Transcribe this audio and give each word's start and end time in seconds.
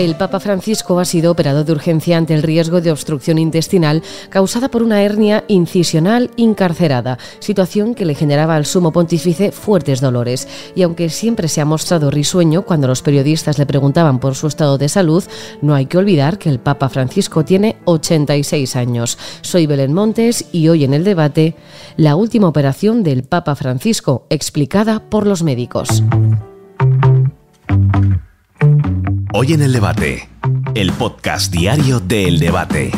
El 0.00 0.16
Papa 0.16 0.40
Francisco 0.40 0.98
ha 0.98 1.04
sido 1.04 1.30
operado 1.30 1.62
de 1.62 1.72
urgencia 1.72 2.16
ante 2.16 2.32
el 2.32 2.42
riesgo 2.42 2.80
de 2.80 2.90
obstrucción 2.90 3.36
intestinal 3.36 4.02
causada 4.30 4.70
por 4.70 4.82
una 4.82 5.02
hernia 5.02 5.44
incisional 5.46 6.30
incarcerada, 6.36 7.18
situación 7.38 7.94
que 7.94 8.06
le 8.06 8.14
generaba 8.14 8.56
al 8.56 8.64
sumo 8.64 8.92
pontífice 8.92 9.52
fuertes 9.52 10.00
dolores. 10.00 10.48
Y 10.74 10.84
aunque 10.84 11.10
siempre 11.10 11.48
se 11.48 11.60
ha 11.60 11.66
mostrado 11.66 12.10
risueño 12.10 12.62
cuando 12.62 12.88
los 12.88 13.02
periodistas 13.02 13.58
le 13.58 13.66
preguntaban 13.66 14.20
por 14.20 14.36
su 14.36 14.46
estado 14.46 14.78
de 14.78 14.88
salud, 14.88 15.22
no 15.60 15.74
hay 15.74 15.84
que 15.84 15.98
olvidar 15.98 16.38
que 16.38 16.48
el 16.48 16.60
Papa 16.60 16.88
Francisco 16.88 17.44
tiene 17.44 17.76
86 17.84 18.76
años. 18.76 19.18
Soy 19.42 19.66
Belén 19.66 19.92
Montes 19.92 20.46
y 20.50 20.68
hoy 20.68 20.84
en 20.84 20.94
el 20.94 21.04
debate, 21.04 21.56
la 21.98 22.16
última 22.16 22.48
operación 22.48 23.02
del 23.02 23.24
Papa 23.24 23.54
Francisco, 23.54 24.24
explicada 24.30 25.10
por 25.10 25.26
los 25.26 25.42
médicos. 25.42 26.02
Hoy 29.32 29.52
en 29.52 29.62
el 29.62 29.72
debate, 29.72 30.28
el 30.74 30.90
podcast 30.92 31.52
diario 31.52 32.00
de 32.00 32.26
El 32.26 32.40
Debate. 32.40 32.90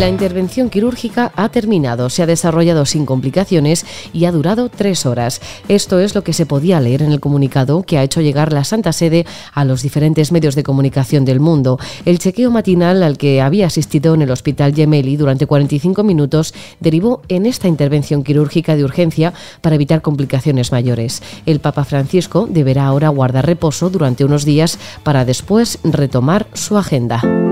La 0.00 0.08
intervención 0.08 0.70
quirúrgica 0.70 1.30
ha 1.36 1.50
terminado, 1.50 2.08
se 2.08 2.22
ha 2.22 2.26
desarrollado 2.26 2.86
sin 2.86 3.04
complicaciones 3.04 3.84
y 4.14 4.24
ha 4.24 4.32
durado 4.32 4.70
tres 4.70 5.04
horas. 5.04 5.42
Esto 5.68 6.00
es 6.00 6.14
lo 6.14 6.24
que 6.24 6.32
se 6.32 6.46
podía 6.46 6.80
leer 6.80 7.02
en 7.02 7.12
el 7.12 7.20
comunicado 7.20 7.82
que 7.82 7.98
ha 7.98 8.02
hecho 8.02 8.22
llegar 8.22 8.50
la 8.50 8.64
Santa 8.64 8.94
Sede 8.94 9.26
a 9.52 9.66
los 9.66 9.82
diferentes 9.82 10.32
medios 10.32 10.54
de 10.54 10.62
comunicación 10.62 11.26
del 11.26 11.38
mundo. 11.38 11.78
El 12.06 12.18
chequeo 12.18 12.50
matinal 12.50 13.02
al 13.02 13.18
que 13.18 13.42
había 13.42 13.66
asistido 13.66 14.14
en 14.14 14.22
el 14.22 14.30
Hospital 14.30 14.74
Gemelli 14.74 15.18
durante 15.18 15.46
45 15.46 16.02
minutos 16.02 16.54
derivó 16.80 17.20
en 17.28 17.44
esta 17.44 17.68
intervención 17.68 18.24
quirúrgica 18.24 18.76
de 18.76 18.84
urgencia 18.84 19.34
para 19.60 19.74
evitar 19.74 20.00
complicaciones 20.00 20.72
mayores. 20.72 21.22
El 21.44 21.60
Papa 21.60 21.84
Francisco 21.84 22.48
deberá 22.48 22.86
ahora 22.86 23.10
guardar 23.10 23.44
reposo 23.44 23.90
durante 23.90 24.24
unos 24.24 24.46
días 24.46 24.78
para 25.02 25.26
después 25.26 25.78
retomar 25.84 26.46
su 26.54 26.78
agenda. 26.78 27.49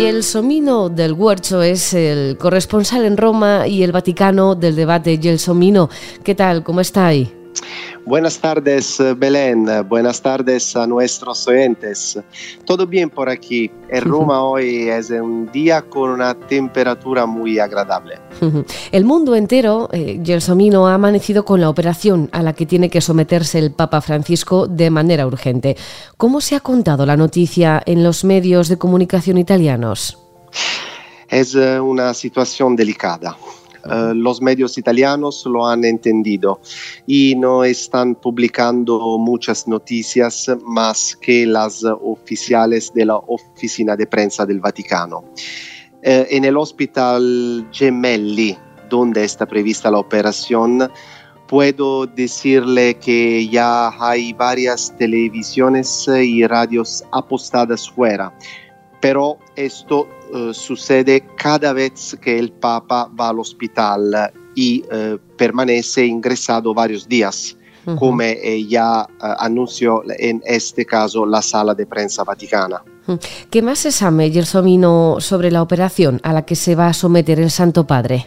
Gelsomino 0.00 0.88
del 0.88 1.12
Huercho 1.12 1.62
es 1.62 1.92
el 1.92 2.38
corresponsal 2.38 3.04
en 3.04 3.18
Roma 3.18 3.68
y 3.68 3.82
el 3.82 3.92
Vaticano 3.92 4.54
del 4.54 4.74
debate. 4.74 5.18
Gelsomino, 5.20 5.90
¿qué 6.24 6.34
tal? 6.34 6.64
¿Cómo 6.64 6.80
está 6.80 7.06
ahí? 7.06 7.39
Buenas 8.06 8.38
tardes, 8.38 8.98
Belén. 9.16 9.66
Buenas 9.88 10.20
tardes 10.20 10.74
a 10.74 10.86
nuestros 10.86 11.46
oyentes. 11.46 12.18
Todo 12.64 12.86
bien 12.86 13.10
por 13.10 13.28
aquí. 13.28 13.70
En 13.88 14.04
Roma 14.04 14.42
hoy 14.42 14.88
es 14.88 15.10
un 15.10 15.50
día 15.52 15.82
con 15.82 16.10
una 16.10 16.34
temperatura 16.34 17.26
muy 17.26 17.58
agradable. 17.58 18.18
El 18.92 19.04
mundo 19.04 19.34
entero, 19.36 19.88
eh, 19.92 20.20
Gelsomino, 20.24 20.88
ha 20.88 20.94
amanecido 20.94 21.44
con 21.44 21.60
la 21.60 21.68
operación 21.68 22.28
a 22.32 22.42
la 22.42 22.52
que 22.52 22.66
tiene 22.66 22.90
que 22.90 23.00
someterse 23.00 23.58
el 23.58 23.72
Papa 23.72 24.00
Francisco 24.00 24.66
de 24.66 24.90
manera 24.90 25.26
urgente. 25.26 25.76
¿Cómo 26.16 26.40
se 26.40 26.56
ha 26.56 26.60
contado 26.60 27.06
la 27.06 27.16
noticia 27.16 27.82
en 27.84 28.02
los 28.02 28.24
medios 28.24 28.68
de 28.68 28.78
comunicación 28.78 29.38
italianos? 29.38 30.18
Es 31.28 31.54
eh, 31.54 31.78
una 31.78 32.12
situación 32.14 32.74
delicada. 32.74 33.36
Uh, 33.84 34.14
los 34.14 34.42
medios 34.42 34.76
italianos 34.76 35.44
lo 35.46 35.66
han 35.66 35.84
entendido 35.84 36.60
y 37.06 37.34
no 37.36 37.64
están 37.64 38.14
publicando 38.14 39.18
muchas 39.18 39.66
noticias 39.66 40.50
más 40.64 41.16
que 41.16 41.46
las 41.46 41.84
oficiales 41.84 42.92
de 42.94 43.06
la 43.06 43.16
Oficina 43.16 43.96
de 43.96 44.06
Prensa 44.06 44.44
del 44.44 44.60
Vaticano. 44.60 45.18
Uh, 45.18 46.26
en 46.30 46.44
el 46.44 46.56
Hospital 46.56 47.66
Gemelli, 47.72 48.56
donde 48.88 49.24
está 49.24 49.46
prevista 49.46 49.90
la 49.90 49.98
operación, 49.98 50.90
puedo 51.46 52.06
decirle 52.06 52.94
que 52.94 53.48
ya 53.48 53.90
hay 53.98 54.32
varias 54.32 54.94
televisiones 54.98 56.06
y 56.08 56.46
radios 56.46 57.02
apostadas 57.12 57.88
fuera 57.90 58.32
pero 59.00 59.38
esto 59.56 60.06
uh, 60.32 60.52
sucede 60.52 61.24
cada 61.36 61.72
vez 61.72 62.16
que 62.20 62.38
el 62.38 62.52
Papa 62.52 63.10
va 63.18 63.28
al 63.28 63.38
hospital 63.38 64.32
y 64.54 64.82
uh, 64.82 65.18
permanece 65.36 66.06
ingresado 66.06 66.74
varios 66.74 67.08
días, 67.08 67.56
uh 67.86 67.90
-huh. 67.90 67.98
como 67.98 68.22
eh, 68.22 68.66
ya 68.68 69.06
anunció 69.38 70.02
en 70.18 70.42
este 70.44 70.84
caso 70.84 71.26
la 71.26 71.42
sala 71.42 71.74
de 71.74 71.86
prensa 71.86 72.24
vaticana. 72.24 72.82
¿Qué 73.50 73.62
más 73.62 73.80
se 73.80 73.90
sabe, 73.90 74.30
Gersomino, 74.30 75.16
sobre 75.18 75.50
la 75.50 75.62
operación 75.62 76.20
a 76.22 76.32
la 76.32 76.42
que 76.42 76.54
se 76.54 76.74
va 76.76 76.86
a 76.88 76.92
someter 76.92 77.40
el 77.40 77.50
Santo 77.50 77.86
Padre? 77.86 78.26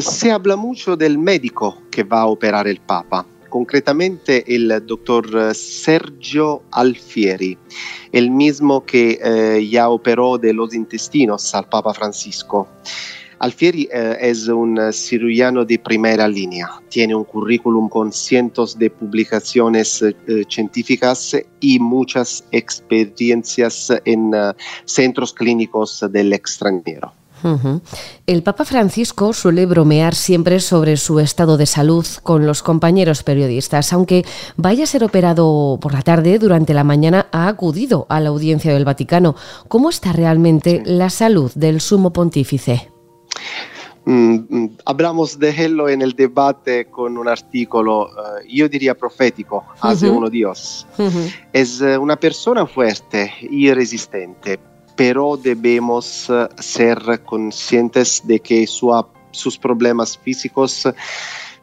se 0.00 0.30
habla 0.30 0.54
mucho 0.54 0.96
del 0.96 1.18
médico 1.18 1.76
que 1.90 2.04
va 2.04 2.20
a 2.20 2.26
operar 2.26 2.68
el 2.68 2.78
Papa 2.78 3.26
concretamente 3.52 4.42
el 4.56 4.82
doctor 4.86 5.54
Sergio 5.54 6.62
Alfieri, 6.70 7.58
el 8.10 8.30
mismo 8.30 8.82
que 8.86 9.20
eh, 9.22 9.68
ya 9.68 9.90
operó 9.90 10.38
de 10.38 10.54
los 10.54 10.74
intestinos 10.74 11.54
al 11.54 11.68
Papa 11.68 11.92
Francisco. 11.92 12.66
Alfieri 13.40 13.90
eh, 13.92 14.16
es 14.22 14.48
un 14.48 14.80
cirujano 14.90 15.66
de 15.66 15.78
primera 15.78 16.26
línea, 16.28 16.66
tiene 16.88 17.14
un 17.14 17.24
currículum 17.24 17.90
con 17.90 18.10
cientos 18.10 18.78
de 18.78 18.88
publicaciones 18.88 20.00
eh, 20.00 20.14
científicas 20.48 21.36
y 21.60 21.78
muchas 21.78 22.46
experiencias 22.52 23.92
en 24.06 24.34
uh, 24.34 24.54
centros 24.86 25.34
clínicos 25.34 26.02
del 26.10 26.32
extranjero. 26.32 27.12
Uh 27.42 27.48
-huh. 27.48 27.80
El 28.26 28.42
Papa 28.42 28.64
Francisco 28.64 29.32
suele 29.32 29.66
bromear 29.66 30.14
siempre 30.14 30.60
sobre 30.60 30.96
su 30.96 31.18
estado 31.18 31.56
de 31.56 31.66
salud 31.66 32.06
con 32.22 32.46
los 32.46 32.62
compañeros 32.62 33.22
periodistas. 33.22 33.92
Aunque 33.92 34.24
vaya 34.56 34.84
a 34.84 34.86
ser 34.86 35.02
operado 35.04 35.78
por 35.80 35.92
la 35.92 36.02
tarde, 36.02 36.38
durante 36.38 36.72
la 36.74 36.84
mañana 36.84 37.26
ha 37.32 37.48
acudido 37.48 38.06
a 38.08 38.20
la 38.20 38.28
audiencia 38.28 38.72
del 38.72 38.84
Vaticano. 38.84 39.34
¿Cómo 39.68 39.90
está 39.90 40.12
realmente 40.12 40.82
la 40.84 41.10
salud 41.10 41.50
del 41.54 41.80
sumo 41.80 42.12
pontífice? 42.12 42.88
Mm, 44.04 44.66
hablamos 44.84 45.38
de 45.38 45.50
ello 45.50 45.88
en 45.88 46.02
el 46.02 46.12
debate 46.12 46.86
con 46.86 47.16
un 47.16 47.28
artículo, 47.28 48.06
uh, 48.06 48.08
yo 48.48 48.68
diría 48.68 48.94
profético, 48.94 49.64
hace 49.80 50.08
uh 50.08 50.12
-huh. 50.12 50.16
uno 50.16 50.30
Dios. 50.30 50.86
-huh. 50.98 51.32
Es 51.52 51.80
una 51.80 52.16
persona 52.16 52.66
fuerte 52.66 53.32
y 53.48 53.72
resistente, 53.72 54.58
pero 54.96 55.36
debemos 55.36 56.28
uh, 56.28 56.48
ser 56.58 57.22
conscientes 57.24 58.22
de 58.24 58.40
que 58.40 58.66
su, 58.66 58.90
sus 59.30 59.58
problemas 59.58 60.18
físicos 60.18 60.88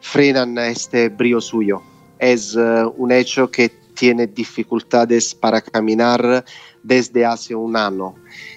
frenan 0.00 0.58
este 0.58 1.08
brío 1.08 1.40
suyo. 1.40 1.82
Es 2.18 2.54
uh, 2.54 2.92
un 2.96 3.12
hecho 3.12 3.50
que 3.50 3.68
tiene 3.94 4.26
dificultades 4.26 5.34
para 5.34 5.60
caminar 5.60 6.44
desde 6.82 7.24
hace 7.26 7.54
un 7.54 7.76
año 7.76 8.14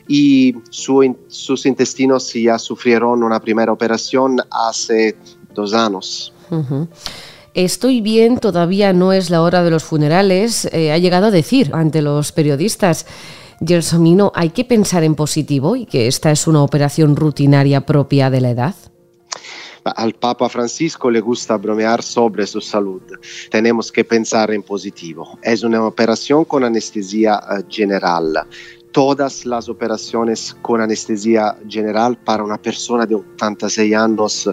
y 0.07 0.55
su, 0.69 1.15
sus 1.27 1.65
intestinos 1.65 2.31
ya 2.33 2.57
sufrieron 2.57 3.23
una 3.23 3.39
primera 3.39 3.71
operación 3.71 4.39
hace 4.49 5.15
dos 5.53 5.73
años. 5.73 6.33
Estoy 7.53 8.01
bien, 8.01 8.39
todavía 8.39 8.93
no 8.93 9.13
es 9.13 9.29
la 9.29 9.41
hora 9.41 9.63
de 9.63 9.69
los 9.69 9.83
funerales, 9.83 10.65
eh, 10.71 10.91
ha 10.91 10.97
llegado 10.97 11.27
a 11.27 11.31
decir 11.31 11.71
ante 11.73 12.01
los 12.01 12.31
periodistas. 12.31 13.05
Gelsomino, 13.65 14.31
¿hay 14.35 14.49
que 14.49 14.65
pensar 14.65 15.03
en 15.03 15.15
positivo 15.15 15.75
y 15.75 15.85
que 15.85 16.07
esta 16.07 16.31
es 16.31 16.47
una 16.47 16.61
operación 16.61 17.15
rutinaria 17.15 17.85
propia 17.85 18.29
de 18.29 18.41
la 18.41 18.49
edad? 18.49 18.75
Al 19.83 20.13
Papa 20.13 20.47
Francisco 20.47 21.11
le 21.11 21.19
gusta 21.19 21.57
bromear 21.57 22.01
sobre 22.01 22.47
su 22.47 22.61
salud. 22.61 23.01
Tenemos 23.49 23.91
que 23.91 24.05
pensar 24.05 24.51
en 24.51 24.63
positivo. 24.63 25.37
Es 25.41 25.63
una 25.63 25.85
operación 25.85 26.45
con 26.45 26.63
anestesia 26.63 27.35
uh, 27.37 27.63
general. 27.69 28.47
Todas 28.91 29.45
las 29.45 29.67
operaciones 29.67 30.55
con 30.61 30.79
anestesia 30.79 31.57
general 31.67 32.17
para 32.17 32.43
una 32.43 32.57
persona 32.57 33.05
de 33.05 33.15
86 33.15 33.95
años 33.95 34.49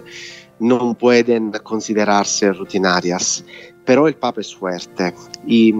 no 0.59 0.93
pueden 0.93 1.51
considerarse 1.63 2.51
rutinarias. 2.51 3.43
Pero 3.85 4.07
el 4.07 4.15
Papa 4.15 4.41
es 4.41 4.55
fuerte 4.55 5.13
y 5.45 5.73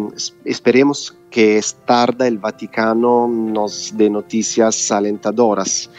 esperemos 0.43 1.17
que 1.29 1.57
es 1.57 1.75
tarde 1.85 2.27
el 2.27 2.39
Vaticano 2.39 3.27
nos 3.27 3.95
dé 3.95 4.09
noticias 4.09 4.91
alentadoras 4.91 5.89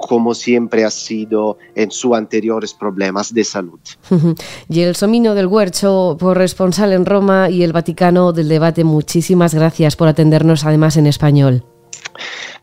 como 0.00 0.34
siempre 0.34 0.84
ha 0.84 0.90
sido 0.90 1.58
en 1.74 1.90
sus 1.90 2.16
anteriores 2.16 2.72
problemas 2.72 3.32
de 3.34 3.44
salud. 3.44 3.80
y 4.68 4.80
el 4.80 4.96
Somino 4.96 5.34
del 5.34 5.46
Huercho, 5.46 6.16
corresponsal 6.18 6.92
en 6.92 7.04
Roma 7.04 7.50
y 7.50 7.62
el 7.62 7.72
Vaticano 7.72 8.32
del 8.32 8.48
debate, 8.48 8.82
muchísimas 8.82 9.54
gracias 9.54 9.96
por 9.96 10.08
atendernos 10.08 10.64
además 10.64 10.96
en 10.96 11.06
español. 11.06 11.64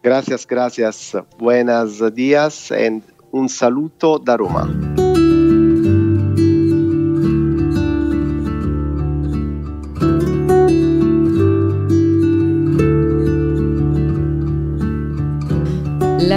Gracias, 0.02 0.48
gracias. 0.48 1.16
Buenos 1.38 2.14
días 2.14 2.72
y 2.72 3.04
un 3.32 3.50
saludo 3.50 4.20
de 4.20 4.38
Roma. 4.38 5.07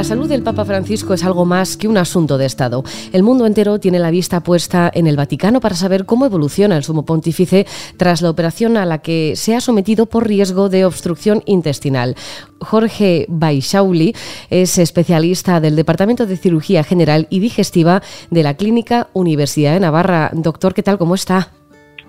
La 0.00 0.04
salud 0.04 0.30
del 0.30 0.42
Papa 0.42 0.64
Francisco 0.64 1.12
es 1.12 1.24
algo 1.24 1.44
más 1.44 1.76
que 1.76 1.86
un 1.86 1.98
asunto 1.98 2.38
de 2.38 2.46
Estado. 2.46 2.82
El 3.12 3.22
mundo 3.22 3.44
entero 3.44 3.78
tiene 3.78 3.98
la 3.98 4.10
vista 4.10 4.40
puesta 4.40 4.90
en 4.94 5.06
el 5.06 5.14
Vaticano 5.14 5.60
para 5.60 5.76
saber 5.76 6.06
cómo 6.06 6.24
evoluciona 6.24 6.78
el 6.78 6.84
sumo 6.84 7.04
pontífice 7.04 7.66
tras 7.98 8.22
la 8.22 8.30
operación 8.30 8.78
a 8.78 8.86
la 8.86 9.02
que 9.02 9.34
se 9.36 9.54
ha 9.54 9.60
sometido 9.60 10.06
por 10.06 10.26
riesgo 10.26 10.70
de 10.70 10.86
obstrucción 10.86 11.42
intestinal. 11.44 12.16
Jorge 12.60 13.26
Baixauli 13.28 14.14
es 14.48 14.78
especialista 14.78 15.60
del 15.60 15.76
Departamento 15.76 16.24
de 16.24 16.38
Cirugía 16.38 16.82
General 16.82 17.26
y 17.28 17.40
Digestiva 17.40 18.02
de 18.30 18.42
la 18.42 18.54
Clínica 18.54 19.08
Universidad 19.12 19.74
de 19.74 19.80
Navarra. 19.80 20.30
Doctor, 20.32 20.72
¿qué 20.72 20.82
tal? 20.82 20.96
¿Cómo 20.96 21.14
está? 21.14 21.59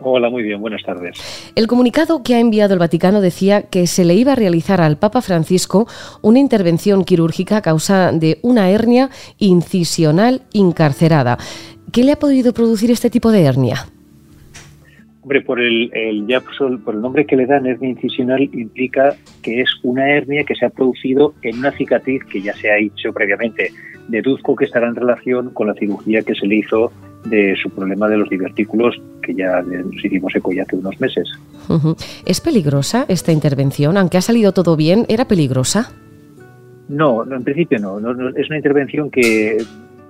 Hola, 0.03 0.29
muy 0.29 0.41
bien, 0.41 0.59
buenas 0.59 0.81
tardes. 0.83 1.51
El 1.55 1.67
comunicado 1.67 2.23
que 2.23 2.33
ha 2.33 2.39
enviado 2.39 2.73
el 2.73 2.79
Vaticano 2.79 3.21
decía 3.21 3.63
que 3.63 3.85
se 3.85 4.03
le 4.03 4.15
iba 4.15 4.31
a 4.31 4.35
realizar 4.35 4.81
al 4.81 4.97
Papa 4.97 5.21
Francisco 5.21 5.87
una 6.23 6.39
intervención 6.39 7.03
quirúrgica 7.03 7.57
a 7.57 7.61
causa 7.61 8.11
de 8.11 8.39
una 8.41 8.71
hernia 8.71 9.09
incisional 9.37 10.41
incarcerada. 10.53 11.37
¿Qué 11.91 12.03
le 12.03 12.13
ha 12.13 12.19
podido 12.19 12.51
producir 12.51 12.89
este 12.89 13.11
tipo 13.11 13.31
de 13.31 13.43
hernia? 13.43 13.85
Hombre, 15.21 15.41
por 15.41 15.61
el, 15.61 15.91
ya 16.27 16.41
por 16.83 16.95
el 16.95 17.01
nombre 17.01 17.27
que 17.27 17.35
le 17.35 17.45
dan, 17.45 17.67
hernia 17.67 17.91
incisional, 17.91 18.41
implica 18.41 19.15
que 19.43 19.61
es 19.61 19.69
una 19.83 20.09
hernia 20.09 20.43
que 20.45 20.55
se 20.55 20.65
ha 20.65 20.69
producido 20.69 21.35
en 21.43 21.59
una 21.59 21.71
cicatriz 21.73 22.23
que 22.25 22.41
ya 22.41 22.53
se 22.53 22.71
ha 22.71 22.79
hecho 22.79 23.13
previamente. 23.13 23.69
Deduzco 24.07 24.55
que 24.55 24.65
estará 24.65 24.87
en 24.87 24.95
relación 24.95 25.51
con 25.51 25.67
la 25.67 25.75
cirugía 25.75 26.23
que 26.23 26.33
se 26.33 26.47
le 26.47 26.55
hizo 26.55 26.91
de 27.25 27.55
su 27.61 27.69
problema 27.69 28.07
de 28.07 28.17
los 28.17 28.29
divertículos, 28.29 28.99
que 29.21 29.33
ya 29.33 29.61
nos 29.61 30.03
hicimos 30.03 30.35
eco 30.35 30.51
ya 30.51 30.63
hace 30.63 30.75
unos 30.75 30.99
meses. 30.99 31.29
¿Es 32.25 32.41
peligrosa 32.41 33.05
esta 33.07 33.31
intervención? 33.31 33.97
Aunque 33.97 34.17
ha 34.17 34.21
salido 34.21 34.51
todo 34.51 34.75
bien, 34.75 35.05
¿era 35.07 35.25
peligrosa? 35.25 35.91
No, 36.89 37.23
en 37.23 37.43
principio 37.43 37.79
no. 37.79 37.97
Es 38.35 38.47
una 38.47 38.57
intervención 38.57 39.09
que 39.09 39.57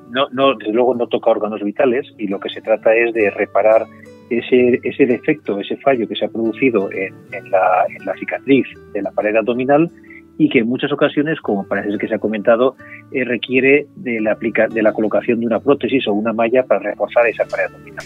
no, 0.10 0.28
no, 0.32 0.56
desde 0.56 0.74
luego 0.74 0.96
no 0.96 1.08
toca 1.08 1.32
órganos 1.32 1.62
vitales 1.62 2.08
y 2.18 2.28
lo 2.28 2.40
que 2.40 2.50
se 2.50 2.62
trata 2.62 2.96
es 2.96 3.14
de 3.14 3.30
reparar 3.30 3.86
ese, 4.30 4.80
ese 4.84 5.06
defecto, 5.06 5.60
ese 5.60 5.78
fallo 5.78 6.08
que 6.08 6.16
se 6.16 6.26
ha 6.26 6.30
producido 6.30 6.90
en, 6.92 7.14
la, 7.52 7.86
en 7.88 8.06
la 8.06 8.14
cicatriz 8.16 8.66
de 8.94 9.02
la 9.02 9.12
pared 9.12 9.36
abdominal 9.36 9.92
y 10.38 10.50
que 10.50 10.60
en 10.60 10.68
muchas 10.68 10.92
ocasiones, 10.92 11.40
como 11.42 11.68
parece 11.68 11.98
que 11.98 12.08
se 12.08 12.16
ha 12.16 12.20
comentado, 12.20 12.76
eh, 13.12 13.24
requiere 13.24 13.88
de 13.96 14.20
la, 14.22 14.34
aplica 14.34 14.68
de 14.68 14.82
la 14.82 14.94
colocación 14.94 15.40
de 15.40 15.46
una 15.46 15.60
prótesis 15.60 16.08
o 16.08 16.14
una 16.14 16.34
malla 16.34 16.64
para 16.64 16.80
reforzar 16.80 17.28
esa 17.28 17.46
pared 17.46 17.66
abdominal. 17.66 18.06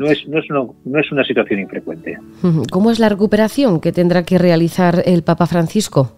no, 0.00 0.06
es, 0.06 0.26
no, 0.28 0.38
es 0.38 0.50
una, 0.50 0.66
no 0.84 1.00
es 1.00 1.12
una 1.12 1.24
situación 1.24 1.60
infrecuente. 1.60 2.18
¿Cómo 2.70 2.90
es 2.90 2.98
la 2.98 3.08
recuperación 3.08 3.80
que 3.80 3.92
tendrá 3.92 4.22
que 4.22 4.38
realizar 4.38 5.02
el 5.04 5.22
Papa 5.22 5.46
Francisco? 5.46 6.16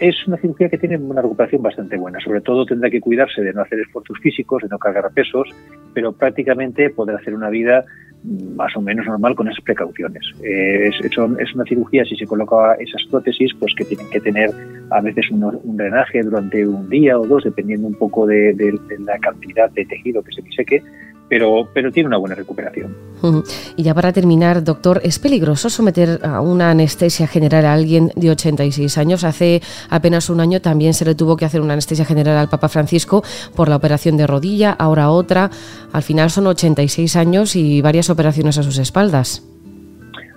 es 0.00 0.26
una 0.26 0.38
cirugía 0.38 0.68
que 0.68 0.78
tiene 0.78 0.96
una 0.96 1.20
recuperación 1.20 1.62
bastante 1.62 1.96
buena. 1.96 2.18
Sobre 2.20 2.40
todo 2.40 2.64
tendrá 2.64 2.90
que 2.90 3.00
cuidarse 3.00 3.42
de 3.42 3.52
no 3.52 3.60
hacer 3.60 3.80
esfuerzos 3.80 4.18
físicos, 4.18 4.62
de 4.62 4.68
no 4.68 4.78
cargar 4.78 5.12
pesos, 5.12 5.48
pero 5.92 6.12
prácticamente 6.12 6.88
podrá 6.90 7.18
hacer 7.18 7.34
una 7.34 7.50
vida 7.50 7.84
más 8.24 8.76
o 8.76 8.80
menos 8.80 9.06
normal 9.06 9.34
con 9.34 9.48
esas 9.48 9.64
precauciones. 9.64 10.22
Eh, 10.42 10.88
es, 10.88 11.04
es, 11.04 11.54
una 11.54 11.64
cirugía, 11.64 12.04
si 12.04 12.16
se 12.16 12.26
coloca 12.26 12.74
esas 12.74 13.04
prótesis, 13.10 13.52
pues 13.58 13.74
que 13.74 13.84
tienen 13.84 14.08
que 14.10 14.20
tener 14.20 14.50
a 14.90 15.00
veces 15.00 15.30
un, 15.30 15.76
drenaje 15.76 16.22
durante 16.22 16.66
un 16.66 16.88
día 16.88 17.18
o 17.18 17.26
dos, 17.26 17.44
dependiendo 17.44 17.86
un 17.86 17.94
poco 17.94 18.26
de, 18.26 18.52
de 18.52 18.78
la 18.98 19.18
cantidad 19.18 19.70
de 19.70 19.84
tejido 19.84 20.22
que 20.22 20.32
se 20.32 20.42
diseque, 20.42 20.82
pero, 21.30 21.68
pero 21.72 21.92
tiene 21.92 22.08
una 22.08 22.16
buena 22.16 22.34
recuperación. 22.34 22.94
Y 23.76 23.84
ya 23.84 23.94
para 23.94 24.12
terminar, 24.12 24.64
doctor, 24.64 25.00
¿es 25.04 25.20
peligroso 25.20 25.70
someter 25.70 26.18
a 26.24 26.40
una 26.40 26.72
anestesia 26.72 27.28
general 27.28 27.64
a 27.66 27.72
alguien 27.72 28.10
de 28.16 28.32
86 28.32 28.98
años? 28.98 29.22
Hace 29.22 29.62
apenas 29.88 30.28
un 30.28 30.40
año 30.40 30.60
también 30.60 30.92
se 30.92 31.04
le 31.04 31.14
tuvo 31.14 31.36
que 31.36 31.44
hacer 31.44 31.60
una 31.60 31.74
anestesia 31.74 32.04
general 32.04 32.36
al 32.36 32.48
Papa 32.48 32.68
Francisco 32.68 33.22
por 33.54 33.68
la 33.68 33.76
operación 33.76 34.16
de 34.16 34.26
rodilla, 34.26 34.72
ahora 34.72 35.10
otra. 35.10 35.50
Al 35.92 36.02
final 36.02 36.30
son 36.30 36.48
86 36.48 37.14
años 37.14 37.54
y 37.54 37.80
varias 37.80 38.10
operaciones 38.10 38.58
a 38.58 38.64
sus 38.64 38.78
espaldas. 38.78 39.46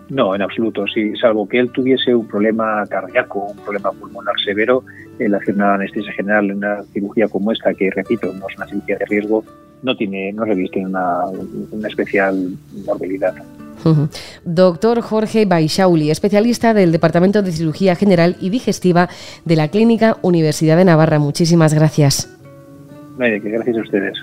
No, 0.10 0.36
en 0.36 0.44
absoluto. 0.44 0.86
Sí, 0.86 1.16
salvo 1.16 1.50
que 1.50 1.58
él 1.58 1.72
tuviese 1.72 2.14
un 2.14 2.28
problema 2.28 2.86
cardíaco, 2.88 3.40
un 3.40 3.58
problema 3.58 3.92
pulmonar 3.94 4.36
severo, 4.46 4.84
el 5.18 5.34
hacer 5.34 5.56
una 5.56 5.74
anestesia 5.74 6.14
general 6.14 6.52
en 6.52 6.58
una 6.58 6.84
cirugía 6.94 7.28
como 7.28 7.52
esta, 7.52 7.74
que 7.74 7.90
repito, 7.90 8.32
no 8.34 8.48
es 8.48 8.56
una 8.58 8.68
cirugía 8.68 8.98
de 9.00 9.06
riesgo, 9.06 9.44
no 9.84 9.96
tiene, 9.96 10.32
no 10.34 10.46
reviste 10.46 10.80
una, 10.80 11.26
una 11.72 11.88
especial 11.88 12.58
morbilidad. 12.86 13.36
Doctor 14.46 15.02
Jorge 15.02 15.46
Baixauli, 15.46 16.10
especialista 16.10 16.74
del 16.74 16.92
Departamento 16.92 17.42
de 17.42 17.52
Cirugía 17.52 17.96
General 17.96 18.38
y 18.40 18.50
Digestiva 18.50 19.10
de 19.46 19.56
la 19.56 19.68
Clínica 19.68 20.18
Universidad 20.22 20.78
de 20.78 20.86
Navarra. 20.86 21.20
Muchísimas 21.20 21.74
gracias. 21.74 22.34
gracias 23.18 23.78
a 23.78 23.82
ustedes. 23.82 24.18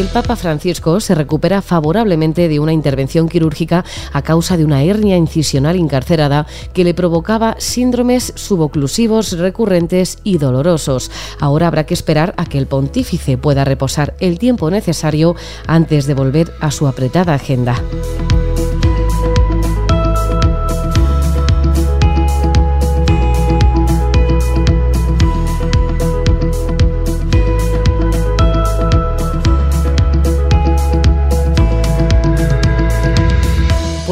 El 0.00 0.06
Papa 0.06 0.34
Francisco 0.34 0.98
se 0.98 1.14
recupera 1.14 1.60
favorablemente 1.60 2.48
de 2.48 2.58
una 2.58 2.72
intervención 2.72 3.28
quirúrgica 3.28 3.84
a 4.14 4.22
causa 4.22 4.56
de 4.56 4.64
una 4.64 4.82
hernia 4.82 5.18
incisional 5.18 5.76
incarcerada 5.76 6.46
que 6.72 6.84
le 6.84 6.94
provocaba 6.94 7.56
síndromes 7.58 8.32
suboclusivos 8.34 9.32
recurrentes 9.32 10.16
y 10.24 10.38
dolorosos. 10.38 11.10
Ahora 11.38 11.66
habrá 11.66 11.84
que 11.84 11.92
esperar 11.92 12.32
a 12.38 12.46
que 12.46 12.56
el 12.56 12.66
pontífice 12.66 13.36
pueda 13.36 13.66
reposar 13.66 14.14
el 14.20 14.38
tiempo 14.38 14.70
necesario 14.70 15.36
antes 15.66 16.06
de 16.06 16.14
volver 16.14 16.50
a 16.62 16.70
su 16.70 16.86
apretada 16.86 17.34
agenda. 17.34 17.76